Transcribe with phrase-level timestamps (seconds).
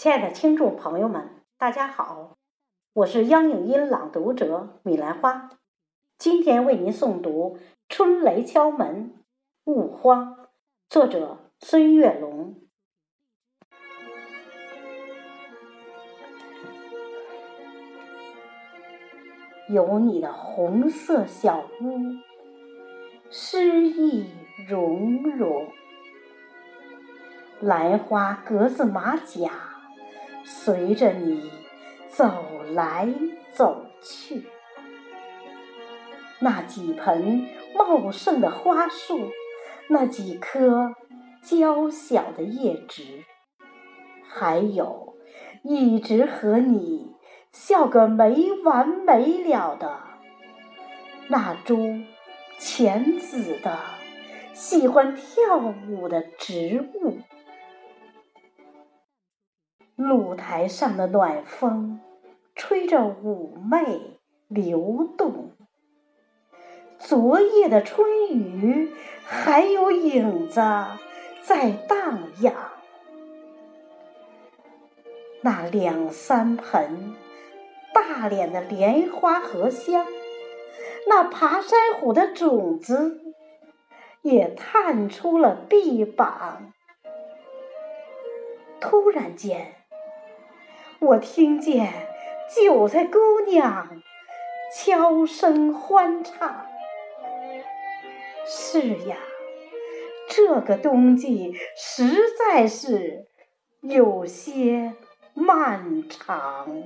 [0.00, 2.36] 亲爱的听众朋友们，大家好，
[2.92, 5.50] 我是央影音朗读者米兰花，
[6.16, 7.56] 今天为您诵读
[7.88, 9.24] 《春雷敲门
[9.64, 10.36] 勿慌》，
[10.88, 12.54] 作者孙月龙。
[19.68, 21.98] 有你的红色小屋，
[23.32, 24.30] 诗意
[24.68, 25.72] 融融，
[27.58, 29.67] 兰花格子马甲。
[30.44, 31.50] 随着你
[32.08, 33.08] 走来
[33.52, 34.46] 走去，
[36.40, 39.30] 那几盆茂盛的花树，
[39.88, 40.94] 那几棵
[41.42, 43.24] 娇小的叶植，
[44.28, 45.16] 还有
[45.62, 47.14] 一直和你
[47.52, 50.00] 笑个没完没了的
[51.28, 52.02] 那株
[52.58, 53.78] 浅紫的、
[54.52, 55.58] 喜欢跳
[55.88, 57.18] 舞的植物。
[59.98, 61.98] 露台上的暖风，
[62.54, 65.50] 吹着妩媚流动。
[67.00, 68.92] 昨夜的春雨，
[69.24, 70.60] 还有影子
[71.42, 72.54] 在荡漾。
[75.40, 77.16] 那两三盆
[77.92, 80.06] 大脸的莲花荷香，
[81.08, 83.20] 那爬山虎的种子，
[84.22, 86.72] 也探出了臂膀。
[88.80, 89.74] 突然间。
[91.00, 91.92] 我听见
[92.50, 94.02] 韭菜姑娘
[94.74, 96.66] 悄声欢唱。
[98.44, 99.16] 是呀，
[100.28, 102.04] 这个冬季实
[102.36, 103.28] 在是
[103.80, 104.94] 有些
[105.34, 106.82] 漫长。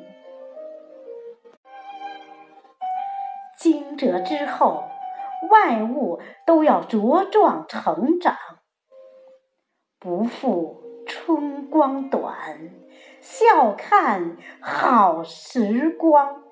[3.59, 4.85] 惊蛰之后，
[5.51, 8.37] 万物都要茁壮成长，
[9.99, 12.75] 不负春光短。
[13.23, 16.42] 笑看好时光，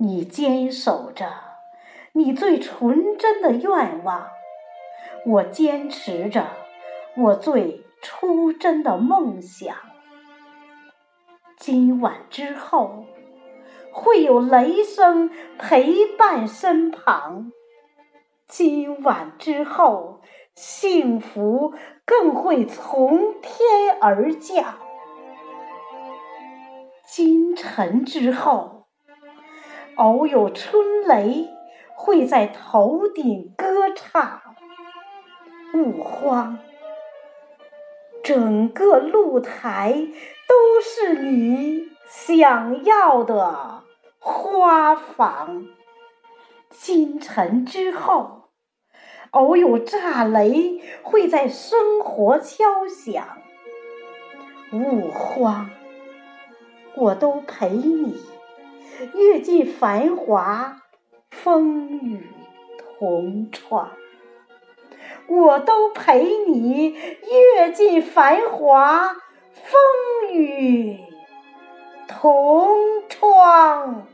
[0.00, 1.30] 你坚守着
[2.10, 4.30] 你最纯真的愿望，
[5.24, 6.48] 我坚持着
[7.16, 9.76] 我最初真的梦想。
[11.56, 13.04] 今晚之后，
[13.92, 17.52] 会有雷声陪伴身旁；
[18.48, 20.20] 今晚之后，
[20.56, 21.74] 幸福
[22.04, 24.80] 更会从天而降。
[27.10, 28.86] 清晨之后，
[29.96, 31.48] 偶有春雷
[31.96, 34.42] 会在头顶歌唱。
[35.72, 36.58] 勿慌，
[38.22, 40.06] 整个露台
[40.46, 43.84] 都是你想要的
[44.18, 45.64] 花房。
[46.68, 48.50] 清晨之后，
[49.30, 53.38] 偶有炸雷会在生活敲响。
[54.72, 55.70] 勿慌。
[56.94, 58.20] 我都陪你
[59.14, 60.82] 阅尽繁华，
[61.30, 62.26] 风雨
[62.78, 63.92] 同闯。
[65.28, 69.14] 我都陪你阅尽繁华，
[69.54, 70.98] 风雨
[72.08, 72.68] 同
[73.08, 74.06] 窗。